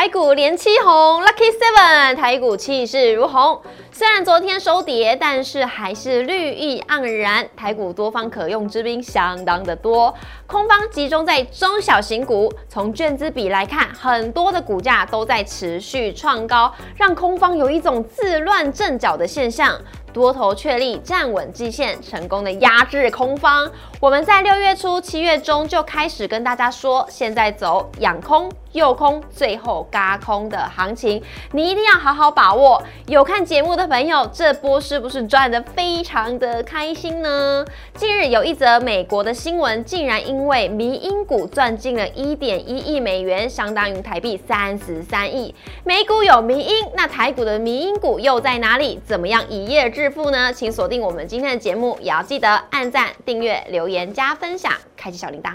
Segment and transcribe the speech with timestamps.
[0.00, 3.60] 台股连七红，Lucky Seven，台股气势如虹。
[3.92, 7.46] 虽然昨天收跌，但是还是绿意盎然。
[7.54, 10.14] 台股多方可用之兵相当的多，
[10.46, 12.50] 空方集中在中小型股。
[12.66, 19.78] 从卷资比来看，很多的股价都在持续创高，让空方有一种自乱阵脚的现象。
[20.12, 23.70] 多头确立站稳季线，成功的压制空方。
[24.00, 28.50] 我们在六月初、七月中就开始跟大家说，现在走养空。
[28.72, 32.82] 诱空，最后嘎空的行情，你一定要好好把握。
[33.06, 37.64] 有看节目的朋友，这波是不是赚得非常的开心呢？
[37.94, 45.54] 近日有一则美国的新闻，竟然因为迷因股赚进了一点一亿美元，相当于台币三十三亿。
[45.84, 49.00] 美股有迷因，那台股的迷因股又在哪里？
[49.04, 50.52] 怎么样一夜致富呢？
[50.52, 55.54] 请锁定我们今天的节目，也要记得按赞、订阅、留言、加分享，开启小铃铛。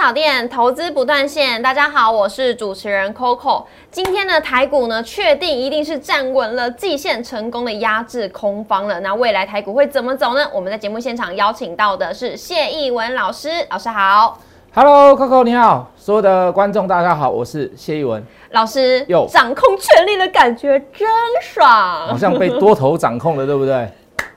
[0.00, 3.64] 股市的炒店投资不断线，大家好，我是主持人 Coco。
[3.90, 8.98] 今天的台股呢，确定一定是站稳了季线，成功的压制空方了。
[9.00, 10.48] 那未来台股会怎么走呢？
[10.54, 14.38] 我们在节目现场邀请到的是谢义文老师，老师好。
[14.72, 19.04] Hello，Coco 你好，所有的观众大家好，我是谢义文老师。
[19.06, 21.06] 有掌控权力的感觉真
[21.42, 23.86] 爽，好像被多头掌控了，对不对？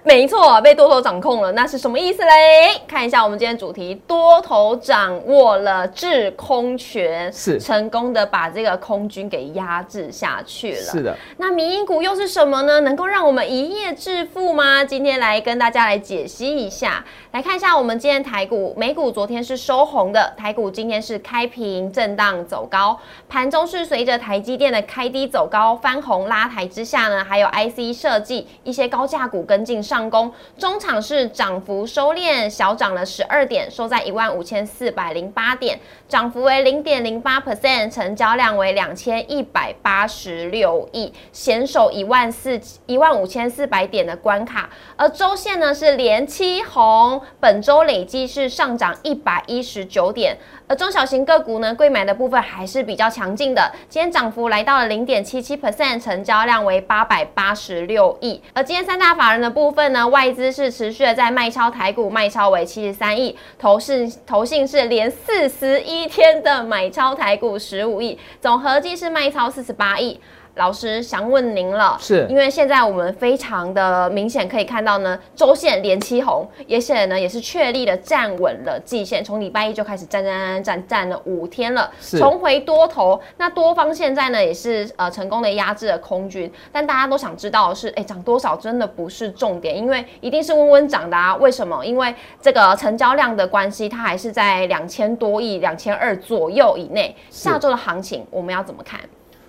[0.05, 2.81] 没错，被多头掌控了，那是什么意思嘞？
[2.85, 10.81] 看一下我们今天主题，多头掌握了制空权，是成功的把这个空军给压制下去了。
[10.81, 12.81] 是的，那民营股又是什么呢？
[12.81, 14.83] 能够让我们一夜致富吗？
[14.83, 17.05] 今天来跟大家来解析一下。
[17.31, 29.81] 来看一下我们今天台股，美股昨天是收红的，台股今天是开平震荡走高，盘中是随着台积电的开低走高翻红拉抬之下呢，还有 IC 设计一些高价股跟进。
[29.92, 44.67] 上上攻，中场是涨幅收敛，小涨了十二点，收在一万五千四百零八点，涨幅为零点零八 percent，成交量为两千一百八十六亿，险守一万四一万五千四百点的关卡。
[44.95, 50.35] 而周线呢是连七红，本周累计是上涨一百一十九点。
[50.67, 58.41] 而中小型个股呢，贵买的部分还是比较强劲的，今天涨幅来到了零点七七 percent，成交量为八百八十六亿。
[58.53, 70.19] 而今天三大法人的部分呢，外资是持续的在卖超台股，卖超为七十三亿，投信投信是连四十一天的买超台股十五亿，总合计是卖超四十八亿。
[70.55, 83.19] 老师想问您了，是因为现在我们非常的明显可以看到呢，周线连七红，而且呢也是确立的站稳了季线，从礼拜一就开始站站站站了五天了，重回多头。
[83.37, 91.35] 那多方现在呢也是呃成功的压制了空军，但大家都想知道的是，哎，涨多少真的不是重点，因为一定是温温涨的啊。
[91.37, 91.83] 为什么？
[91.83, 97.15] 因为这个成交量的关系，它还是在两千多亿、两千二左右以内。
[97.31, 98.99] 下周的行情我们要怎么看？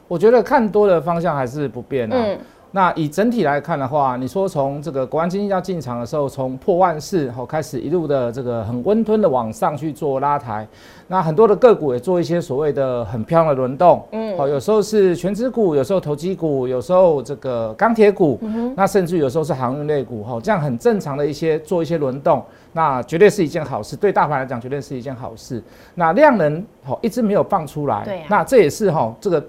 [0.08, 2.16] 我觉得看多的方向还是不变啊。
[2.18, 2.38] 嗯。
[2.76, 10.66] 那以整体来看的话，你说从这个国安基金要进场的时候，从破万四后开始一路的这个很温吞的往上去做拉抬，
[11.06, 14.04] 那很多的个股也做一些所谓的很漂亮的轮动。
[14.10, 14.36] 嗯。
[14.36, 18.40] 好，有时候是全资股，有时候投机股，有时候这个钢铁股，
[18.74, 20.24] 那甚至有时候是航运类股。
[20.24, 25.62] 哈，这样很正常的一些做一些轮动，那绝对是一件好事，对大盘来讲绝对是一件好事。
[25.94, 28.02] 那量能好一直没有放出来。
[28.04, 28.22] 对。
[28.28, 29.40] 那这也是哈这个。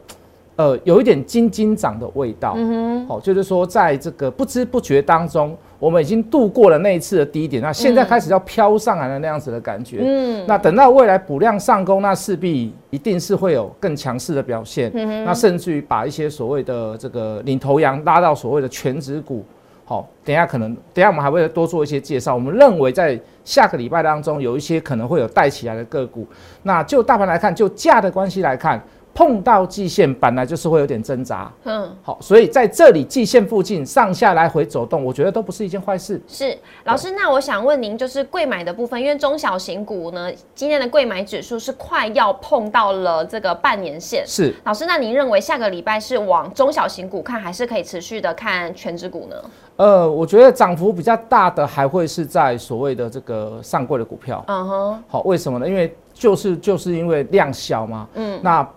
[0.58, 19.44] 呃，有一点金金涨的味道，嗯哼，好，就是说，在这个不知不觉当中，我们已经度过了那一次的低点，那现在开始要飘上来的那样子的感觉，嗯，那等到未来补量上攻，那势必一定是会有更强势的表现，嗯哼，那甚至于把一些所谓的这个领头羊拉到所谓的全指股，
[19.84, 26.26] 好，等下可能，等下我们还会多做一些介绍，我们认为在下个礼拜当中，有一些可能会有带起来的个股，
[26.64, 28.82] 那就大盘来看，就价的关系来看。
[29.16, 36.22] 碰到季线本来就是会有点挣扎，嗯，好，所以在这里季线附近上下来回走动，我觉得都不是一件坏事。
[36.28, 44.22] 是老师，那我想问您，就是贵买的部分，因为中小型股呢，今天的贵买指数是快要碰到了这个半年线。
[44.28, 49.36] 是老师，那您认为下个礼拜是往中小型股看，还是可以持续的看全指股呢？
[49.78, 54.44] 呃，我觉得涨幅比较大的还会是在所谓的这个上柜的股票。
[54.48, 55.66] 嗯哼，好，为什么呢？
[55.66, 58.06] 因为就是就是因为量小嘛。
[58.16, 58.68] 嗯，那。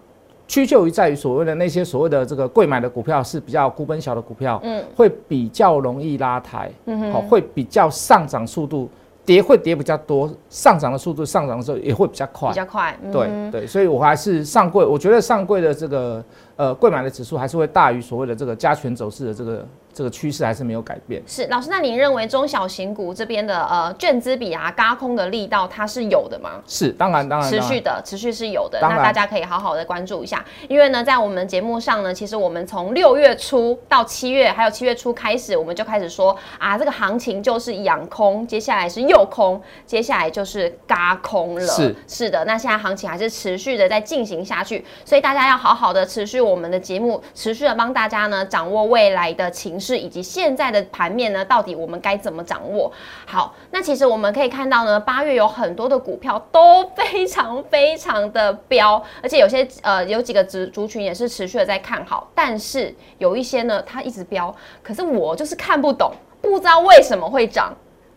[0.49, 8.89] 屈就于在于所谓的那些所谓的这个贵买的股票是比较股本小的股票，嗯，会比较容易拉抬，嗯哼，好，会比较上涨速度
[9.27, 12.55] 跌会跌比较多，上涨的速度上涨的时候也会比较快比。
[12.55, 12.99] 较快。
[13.03, 16.25] 嗯对对，所以我还是上柜，我觉得上柜的这个
[16.57, 19.67] 呃贵买的指数还是会大于所谓的这个加权走势的这个
[19.99, 21.21] 这个趋势还是没有改变。
[21.27, 26.63] 是老师，那您认为中小型股这边的呃券资比啊、嘎空的力道，它是有的吗？
[26.69, 28.79] 是，当然当然，持续的，持续是有的。
[28.81, 41.67] 那大家可以好好的关注一下，因为呢，在我们节目上呢，其实我们从六月初到七月，还有七月初开始，我们就开始说啊，这个行情就是养空，接下来是右空，接下来就是嘎空了。
[41.67, 52.91] 是是的，那现在行情还是持续的在进行下去，所以大家要好好的持续我们的节目，持续的帮大家呢掌握未来的情势以及现在的盘面呢，到底我们该怎么掌握？
[53.25, 66.13] 好，那其实我们可以看到呢，八月有很多的股票都 非常非常的飙，而且有些呃有几个族族群也是持续的在看好，但是有一些呢它一直飙，可是我就是看不懂，
[66.43, 67.73] 不知道为什么会涨。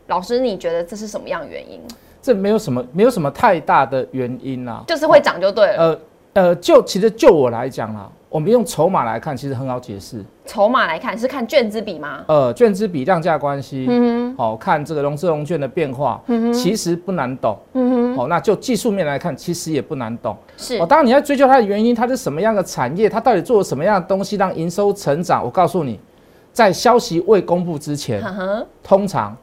[0.07, 1.79] 老师，你觉得这是什么样的原因？
[2.21, 5.77] 这没有什么没有什么太大的原因啦、就是会涨就对了。
[5.77, 6.00] 呃
[6.33, 10.24] 呃，就其实就我来讲啦，我们用筹码来看，其实很好解释。
[10.45, 12.24] 筹码来看是看券资比吗？
[12.28, 20.33] 呃，券资比量价关系，嗯好、看这个融资融券的变化，嗯其实不难懂，嗯哼，好、那就技术面来看，其实也不难懂。
[20.56, 25.44] 是哦，当然你要追究它的原因，它是什么样的产业，它到底做了什么样的东西让营收成长？
[25.44, 26.00] 我告诉你，
[26.54, 29.36] 在消息未公布之前，呵呵，通常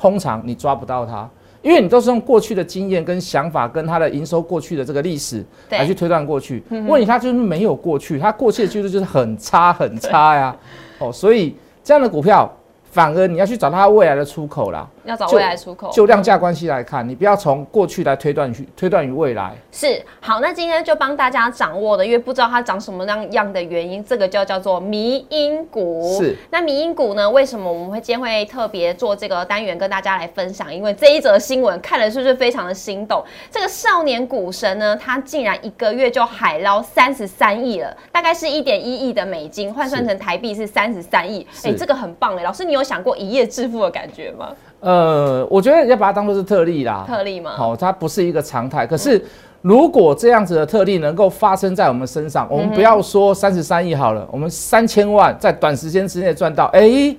[0.00, 1.28] 通常你抓不到它，
[1.66, 6.62] 因为你都是用过去的经验跟想法跟它的营收过去的这个历史对来去推断过去。
[6.86, 10.56] 问题它就是没有过去，它过去的技术就是很差很差呀。
[11.00, 12.48] 哦，所以这样的股票
[12.96, 14.88] 反而你要去找它未来的出口啦。
[15.04, 15.90] 要找未来出口。
[15.92, 19.54] 就量价关系来看，你不要从过去来推断去推断于未来。
[19.70, 26.18] 是好，那今天就帮大家掌握的，因为不知道它长什么样样的原因，这个就叫做迷因股。
[26.18, 27.28] 是，那迷因股呢？
[27.28, 30.74] 为什么我们会今天会特别做这个单元跟大家来分享？
[30.74, 33.22] 因为这一则新闻看了是不是非常的心动？
[33.50, 41.46] 这个少年股神呢，他竟然一个月就海捞三十三亿了，大概是一点一亿的美金，换算成台币是三十三亿。
[41.62, 42.42] 哎、是这个很棒哎！
[42.42, 44.48] 老师，你有想过一夜致富的感觉吗？
[44.80, 47.04] 呃，我觉得要把它当做是特例啦。
[47.08, 47.52] 特例吗？
[47.56, 48.86] 好、它不是一个常态。
[48.86, 49.24] 可是，
[49.62, 57.16] 如果这样子的特例能够发生在我们身上，我们不要说三十三亿好了，我们三千万在短时间之内赚到，哎、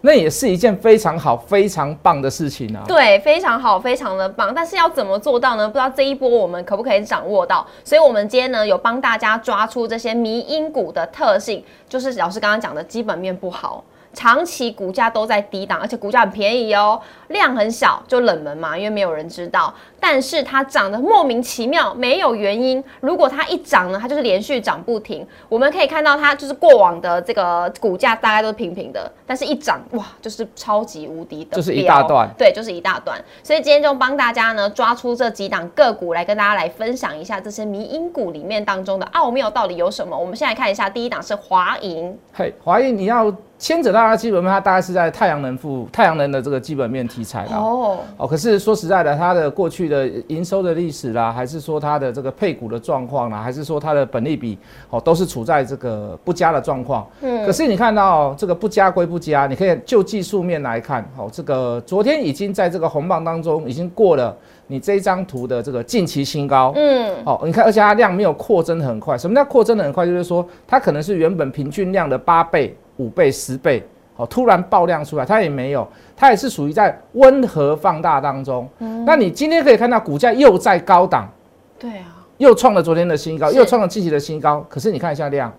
[0.00, 2.82] 那也是一件非常好、非常棒的事情啊。
[2.88, 4.52] 对，非常好，非常的棒。
[4.54, 5.68] 但是要怎么做到呢？
[5.68, 7.64] 不知道这一波我们可不可以掌握到？
[7.84, 13.84] 所以，我们今天呢有帮大家抓出这些迷因股的特性，就是老师刚刚讲的基本面不好。
[14.16, 16.98] 长期股价都在低档，而且股价很便宜哦，
[17.28, 19.72] 量很小，就冷门嘛，因为没有人知道。
[20.00, 22.82] 但是它涨得莫名其妙，没有原因。
[23.00, 25.26] 如果它一涨呢，它就是连续涨不停。
[25.50, 33.22] 我们可以看到它就是过往的这个股价大概都是平平的，但是一涨哇，就是超级无敌的就是一大段对，就是一大段。
[33.42, 40.16] 所以今天就帮大家呢抓出这几档个股来跟大家来分享一下这些迷因股里面当中的奥妙到底有什么。
[40.16, 47.56] 我们先来看一下，第一档是华银，嘿，华银你要牵扯到它基本面，它大概是在太阳能附太阳能的这个基本面题材啦。
[47.56, 54.58] 哦，哦，可是说实在的，它的过去的营收的历史啦，还是说它的这个配股的状况啦，还是说它的本利比，
[54.90, 57.06] 哦，都是处在这个不佳的状况。
[57.22, 64.36] 嗯，可是你看到这个不佳归不佳，你可以就技术面来看，哦，这个昨天已经在这个红棒当中已经过了
[64.66, 66.72] 你这一张图的这个近期新高。
[66.76, 69.16] 嗯，哦，你看，而且它量没有扩增得很快。
[69.16, 70.04] 什么叫扩增的很快？
[70.04, 73.86] 就是说它可能是原本平均量的八倍、五倍、十倍，
[74.16, 75.86] 哦，突然爆量出来，它也没有，
[76.16, 78.68] 它也是属于在温和放大当中。
[78.78, 81.28] 嗯那你今天可以看到股价又在高档，
[81.78, 84.64] 对啊，又创了昨天的新高，又创了近期的新高。
[84.68, 85.52] 可是你看一下量，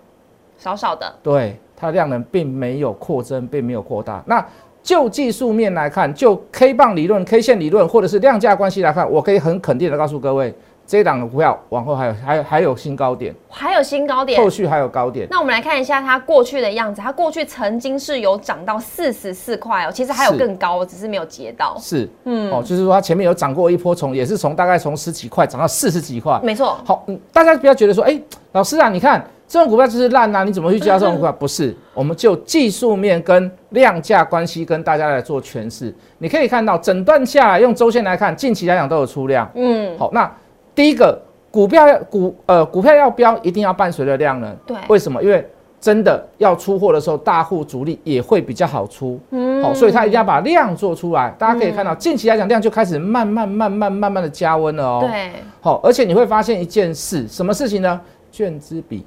[0.58, 4.22] 少少的，对它的量能并没有扩增，并没有扩大。
[4.26, 4.44] 那
[4.82, 10.54] 就技术面来看，就 K 棒理论、K 线理论，或者是量价关系来看，我可以很肯定的告诉各位，
[10.88, 14.48] 这一档的股票往后还有还有还有新高点，还有新高点后。
[14.48, 15.28] 续还有高点。
[15.30, 21.76] 那我们来看一下它过去的样子，它过去曾经是有涨到四十四块哦，其实还有更高，只是没有截到。
[21.78, 26.40] 是，嗯，哦，就是说它前面有涨过一波，从也是从大概从十几块涨到四十几块。
[26.42, 28.18] 没错，好，嗯，大家不要觉得说，哎、
[28.52, 31.30] 老师啊，你看这种股票就是烂啊，你怎么去加这种股票？
[31.30, 35.94] 不是，我们就技术面跟量价关系跟大家来做诠释。
[36.16, 39.46] 你可以看到整段下来，用周线来看，近期来讲都有出量。
[39.54, 40.30] 嗯，好，那
[40.78, 41.20] 第一个
[41.50, 44.56] 股票要股呃股票要标，一定要伴随着量能。
[44.64, 45.20] 对为什么？
[45.20, 45.44] 因为
[45.80, 49.18] 真的要出货的时候，大户主力也会比较好出。
[49.32, 51.34] 嗯好，所以它一定要把量做出来。
[51.36, 54.98] 大家可以看到，近期来讲，量就开始慢慢慢慢慢慢的加温了哦。
[55.00, 58.00] 对，好，而且你会发现一件事，什么事情呢？
[58.30, 59.04] 券资比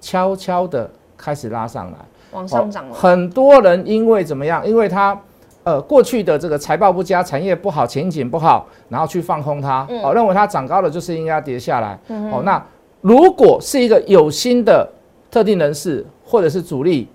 [0.00, 1.98] 悄悄的开始拉上来，
[2.32, 2.92] 往上涨了。
[2.92, 4.66] 很多人因为怎么样？
[4.66, 5.16] 因为他
[5.64, 11.98] 呃过去的这个财报不佳、产业不好、前景不好，然后去放空它，哦，认为它涨高了就是应该跌下来。
[12.30, 12.62] 哦，那
[13.00, 14.88] 如果是一个有心的
[15.30, 17.08] 特定人士或者是主力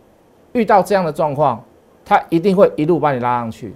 [0.54, 1.64] 遇到这样的状况，
[2.04, 3.76] 他一定会一路把你拉上去。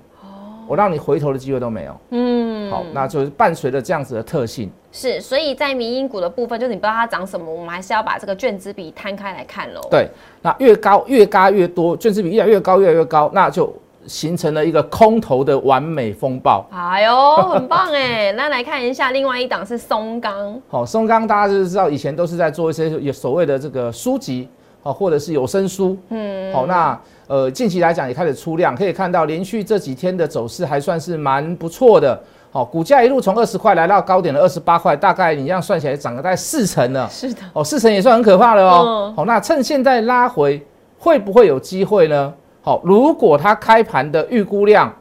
[0.67, 1.97] 我让你回头的机会都没有。
[2.11, 4.71] 嗯，好，那就是伴随着这样子的特性。
[4.89, 9.81] 是，所以在民营股的部分，就是你不知道它涨什么，我们还是要把这个卷资比摊开来看喽。
[9.89, 10.07] 对，
[10.41, 13.73] 那越高越嘎越多，卷资比越来越高越来越高，那就
[14.07, 16.65] 形成了一个空头的完美风暴。
[16.71, 18.31] 哎呦， 很棒哎！
[18.33, 20.59] 那来看一下，另外一档是松钢。
[20.69, 24.47] 好，松钢大家就是知道，以前都是在做一些有所谓的这个书籍，
[24.81, 25.97] 好，或者是有声书。
[26.09, 26.99] 嗯，好，那。
[27.27, 32.21] 呃，近期来讲也开始出量，可以看到连续这几天的走势还算是蛮不错的。
[32.51, 37.07] 好，股价一路从二十块来到高点的二十八块，大概你这样算起来涨了大概四成了。
[37.09, 39.13] 是的，哦，四成也算很可怕了哦。
[39.15, 40.61] 好，那趁现在拉回，
[40.99, 42.33] 会不会有机会呢？
[42.61, 44.93] 好，如果它开盘的预估量，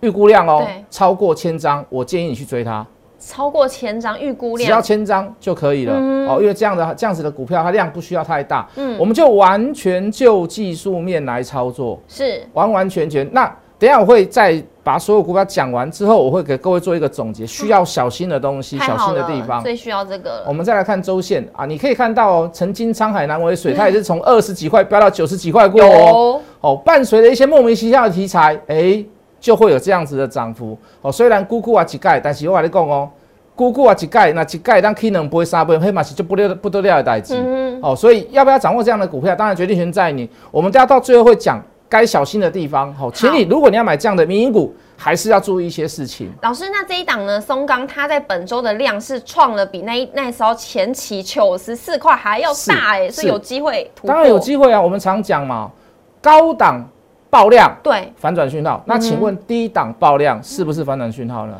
[0.00, 2.86] 预估量哦，超过千张，我建议你去追它。
[3.18, 5.94] 超过千张预估量，只要千张就可以了。
[6.28, 12.40] 哦，因为这样的这样子的股票，它量不需要太大，嗯，我们就完全就技术面来操作，是。
[12.52, 13.28] 完完全全。
[13.32, 20.44] 那等下我会再把所有股票讲完之后，我会给各位做一个总结，需要小心的东西，小心的地方，最需要这个。
[20.46, 21.44] 我们再来看周线。
[21.52, 29.04] 啊，你可以看到哦，曾经沧海难为水，它也是从二十几块飙到九十几块过哦，哦，伴随着一些莫名其妙的题材，哎。
[29.40, 31.12] 就会有这样子的涨幅哦。
[31.12, 33.08] 虽然姑姑啊几盖，但是我跟你讲哦，
[33.54, 37.36] 姑姑啊几盖，那几盖当可能不会杀不黑马是就不得不得了的代志
[37.80, 37.94] 哦。
[37.94, 40.28] 所以要不要掌握这样的股票，当然决定权在你。
[40.50, 42.92] 我们都要到最后会讲该小心的地方。
[42.94, 46.28] 好，请你如果你要买这样的民营股，还是要注意一些事情。
[46.42, 47.40] 老师，那这一档呢？
[47.40, 54.12] 松钢它在本周的量是创了比那一那时候前期九十四块还要大哎，所以有机会突破。
[54.12, 55.70] 当然有机会啊，我们常讲嘛，
[56.20, 56.84] 高档。
[57.30, 61.58] 爆量对反转讯号，那请问低档爆量是不是反转讯号呢？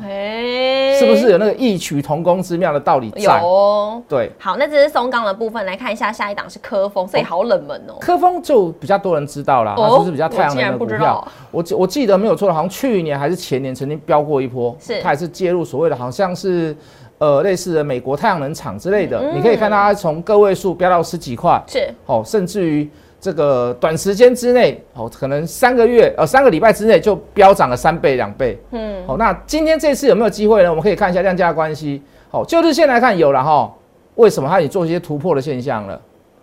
[0.98, 3.20] 是不是有那个异曲同工之妙的道理在？
[3.20, 4.32] 有对。
[4.38, 7.96] 好，那这是松钢的部分，来看一下下一档是科峰，所以好冷门哦。
[8.00, 11.28] 科峰就比较多人知道啦，它就是比较太阳能的股票。
[11.50, 16.74] 我我记得没有错的，好像去年还是前年曾经飙过一波，是它也是介入所谓的，好像是
[17.18, 19.34] 呃类似的美国太阳能厂之类的。
[19.34, 22.88] 你可以看到它从个位数飙到十几块，是哦，甚至于。
[23.20, 28.56] 这个短时间之内，哦，可能三个月，呃，三个礼拜之内就飙涨了三倍、两倍。
[28.70, 30.70] 嗯，好，那今天这次有没有机会呢？
[30.70, 32.00] 我们可以看一下量价关系。
[32.30, 33.72] 好，就日线来看有了哈。
[34.14, 36.00] 为什么它也做一些突破的现象了？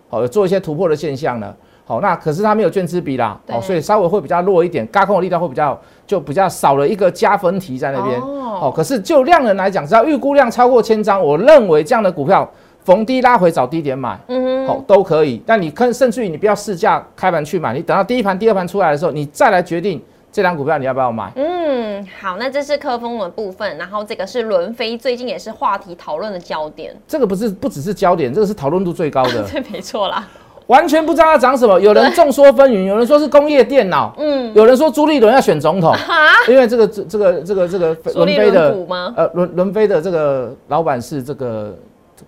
[0.08, 1.56] 好，有做一些突破的现象了。
[1.86, 8.20] 好，那可是它没有卷之比啦，哦，所以稍微会比较弱一点，轧空的力道会比较就比较少了一个加分题在那边。
[8.20, 12.46] 哦，可是就量能来讲，只要预估量超过千张，我认为这样的股票。
[12.86, 15.42] 逢低拉回找低点买，嗯哼，好都可以。
[15.44, 20.00] 但你看，甚至于你不要试价开盘去买，你等到第一盘、第二盘出来的时候，你再来决定
[20.30, 21.32] 这张股票你要不要买。
[21.34, 26.94] 嗯，好，那这是科峰的部分，然后这个是伦飞，最近也是话题讨论的焦点。
[27.08, 29.44] 这个不是不只是焦点，这个是讨论度最高的。
[29.52, 30.24] 这没错啦，
[30.68, 31.80] 完全不知道它涨什么。
[31.80, 35.92] 有人众说纷纭，有人说是工业电脑，嗯，有人说朱立伦要选总统，
[36.48, 38.76] 因为这个这这个这个这个伦飞的
[39.16, 41.76] 呃伦伦飞的这个老板是这个。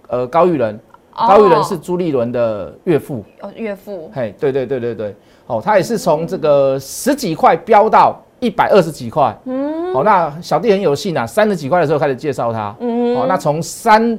[0.09, 0.79] 呃，高玉仁，
[1.15, 3.25] 高玉仁是朱立伦的岳父。
[3.41, 4.11] 哦，岳父。
[4.15, 5.17] 嘿，对对对对对，
[5.47, 9.37] 哦，他也是从这个十几块飙到一百二十几块。
[9.45, 9.93] 嗯。
[9.95, 12.75] 哦，那小弟很有幸啊，三十几块的时候开始介绍他。
[12.81, 13.17] 嗯。
[13.17, 14.19] 哦，那从三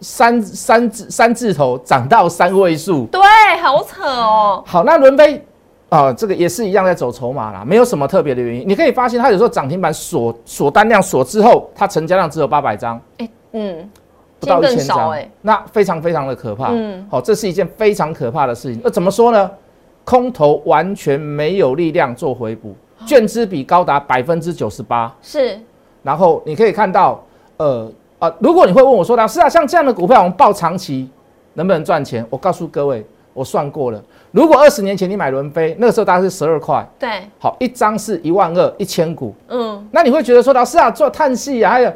[0.00, 3.06] 三三字三字头涨到三位数。
[3.06, 3.20] 对，
[3.62, 4.62] 好扯哦。
[4.66, 5.44] 好，那伦飞
[5.88, 8.68] 啊，这个也是一样在走筹码啦，没有什么特别的原因。
[8.68, 13.00] 你可以发现，他有时候涨停板锁锁单量锁之后，它成交量只有八百张。
[13.16, 13.90] 哎，嗯。
[14.40, 16.68] 不到一千张，那非常非常的可怕。
[16.72, 18.80] 嗯，好，这是一件非常可怕的事情。
[18.84, 19.50] 那怎么说呢？
[20.04, 25.14] 空头完全没有力量做回补，券资比高达百分之九十八。
[25.20, 25.60] 是，
[26.02, 27.22] 然后你可以看到，
[27.58, 31.10] 呃啊，如果你会问我说的是啊，像这样的股票，我们报长期
[31.52, 32.24] 能不能赚钱？
[32.30, 33.04] 我告诉各位，
[33.34, 36.88] 我算过了，如果二十年前你买伦飞，那个时候大概是十二块。
[36.98, 39.34] 对，好，一张是一万二，一千股。
[39.48, 41.92] 嗯，那你会觉得说，老师啊，做碳系啊，还有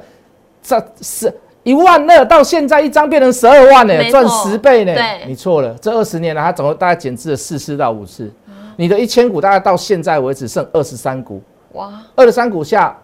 [0.63, 1.33] 这是。
[1.64, 4.92] 一万二到现在一张变成十二万呢，赚十倍呢。
[4.95, 8.28] 对，你错了，这二十年来它总共大概减资了四次到五次。
[8.76, 11.40] 你的一千股大概到现在为止剩二十三股。
[11.75, 12.97] 哇，二十三股下，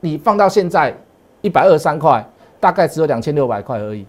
[0.00, 0.92] 你放到现在
[1.42, 2.28] 一百二十三块，
[2.58, 4.04] 大概只有两千六百块而已。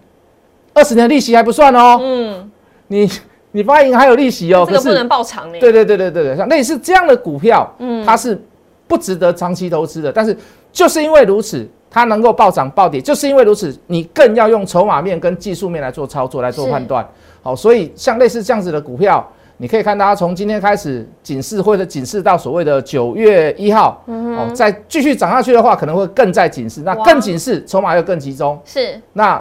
[0.72, 2.00] 二十年利息还不算哦。
[2.02, 2.50] 嗯，
[2.88, 3.08] 你
[3.52, 5.58] 你发银还有利息哦，这个不能爆长呢。
[5.60, 8.42] 对对对对对对，像类似这样的股票，嗯，它是
[8.88, 10.10] 不值得长期投资的。
[10.10, 10.36] 但是
[10.72, 11.64] 就是因为如此。
[11.94, 17.06] 它能够暴涨暴跌，就是因为如此，你更要用筹码面跟技术面来做操作来做判断。
[17.40, 19.24] 好，所以像类似这样子的股票，
[19.58, 29.40] 你可以看到它从今天开始警示，或者警示到所谓的九月一号，哦，再继续涨下去的话，可能会更再警示，那更警示，筹码又更集中，是那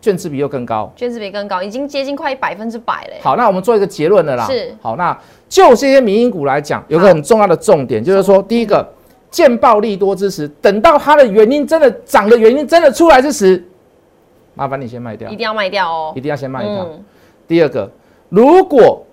[0.00, 0.92] 券资比又更高。
[0.96, 3.20] 卷子比更高，已经接近快百分之百嘞。
[3.22, 4.44] 好，那我们做一个结论了啦。
[4.46, 5.16] 是好，那
[5.48, 8.84] 就这些民营股来讲，有个很重要的重点，就是说，第一个，
[9.32, 13.66] 见暴利多之时，等到它的原因真的涨的原因真的出来之时，
[14.54, 16.20] 麻烦你先卖掉一，定要卖掉哦一。
[16.20, 16.84] 定要先卖掉。
[16.84, 17.04] 嗯，
[17.48, 17.90] 第二个，
[18.28, 19.04] 如果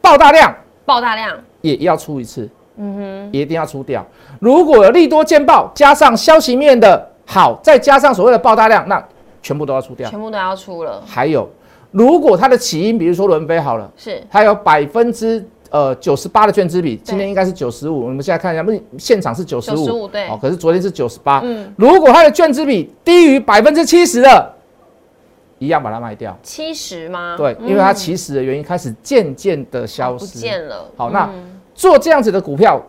[0.00, 0.52] 爆大量，
[0.84, 4.04] 爆大量，也要出一次，嗯哼，也一定要出掉。
[4.40, 9.02] 如果有利多见报，加上消息面的好，再加上所谓的爆大量，那
[9.40, 10.10] 全部都要出掉。
[10.10, 11.00] 全部都要出了。
[11.06, 11.48] 还有，
[11.92, 13.88] 如果它的起因，比如说伦飞好了。
[13.96, 18.04] 是它有百分之呃九十八的券资比，今天应该是九十五。
[18.04, 21.40] 我们现在看一下，目现场是九十五，对哦，可是昨天是九十八。
[21.44, 24.54] 嗯如果它的券资比低于百分之七十的，
[25.58, 26.36] 一样把它卖掉。
[26.42, 27.36] 七十吗？
[27.36, 30.38] 对，因为它起始的原因开始渐渐的消失不失。
[30.38, 30.90] 见了。
[30.96, 32.82] 好，那嗯做这样子的股票，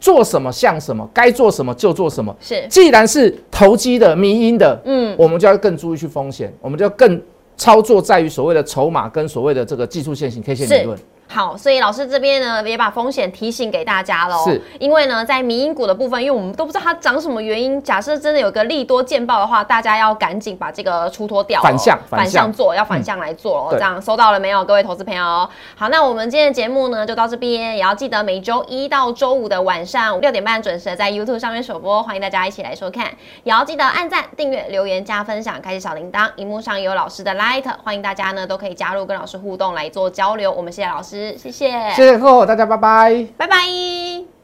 [0.00, 2.34] 做什么像什么，该做什么就做什么。
[2.40, 7.20] 是既然是投机的、迷因的，嗯我们就要更注意去风险，我们就要更
[7.56, 10.98] 操作在于所谓的筹码跟所谓的这个技术线型 K 线理论。
[11.32, 14.44] 好，所以老师这边呢也把风险提醒给大家喽。
[14.44, 23.66] 是，因为呢在民营股的部分，因为我们都不知道它涨什么原因，假设真的有个利多见报的话，大家要赶紧把这个出脱掉哦，反向反反向向做，要反向来做哦。
[23.70, 25.48] 对这样收到了没有，各位投资朋友？
[25.76, 33.06] 好，那我们今天的节目呢就到这边，也要记得每周一到周五的晚上六点半准时地在 YouTube 上面首播，欢迎大家一起来收看，
[33.44, 36.28] 也要记得按赞、订阅、留言、加分享，开启小铃铛。
[36.34, 40.50] 荧幕上有老师的 Light，欢迎大家呢都可以加入跟老师互动来做交流。
[40.50, 41.00] 我们谢谢老
[41.36, 41.70] 谢谢。
[41.90, 44.39] 谢谢客户大家拜拜拜拜